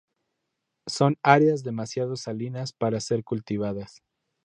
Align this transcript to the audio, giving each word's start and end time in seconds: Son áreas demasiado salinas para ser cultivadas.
Son 0.87 1.19
áreas 1.21 1.61
demasiado 1.61 2.15
salinas 2.15 2.73
para 2.73 2.99
ser 2.99 3.23
cultivadas. 3.23 4.01